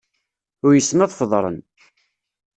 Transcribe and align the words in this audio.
Uysen 0.67 1.03
ad 1.05 1.11
feḍren. 1.19 1.57